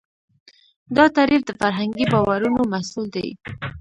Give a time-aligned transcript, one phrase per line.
[0.95, 3.27] دا تعریف د فرهنګي باورونو محصول دی.